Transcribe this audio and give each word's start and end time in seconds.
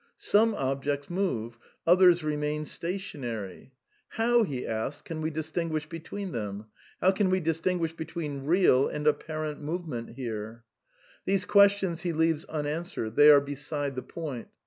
Some 0.17 0.55
ob 0.55 0.83
jects 0.83 1.11
move; 1.11 1.59
others 1.85 2.23
remain 2.23 2.65
stationary. 2.65 3.73
How, 4.09 4.41
he 4.41 4.65
asks, 4.65 5.03
can 5.03 5.21
we 5.21 5.29
distinguish 5.29 5.87
between 5.87 6.31
them? 6.31 6.65
How 7.01 7.11
can 7.11 7.29
we 7.29 7.39
distinguish 7.39 7.93
between 7.93 8.45
real 8.45 8.87
and 8.87 9.05
apparent 9.05 9.61
movement 9.61 10.15
here 10.15 10.63
i 10.63 10.97
These 11.25 11.45
questions 11.45 12.01
he 12.01 12.13
leaves 12.13 12.45
unanswered. 12.45 13.15
They 13.15 13.29
are 13.29 13.39
be 13.41 13.53
side 13.53 13.93
the 13.93 14.01
point. 14.01 14.47